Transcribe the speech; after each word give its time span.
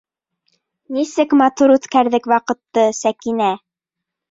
Нисек 0.97 1.35
матур 1.43 1.75
үткәрҙек 1.75 2.27
ваҡытты, 2.33 2.89
Сәкинә! 3.03 3.55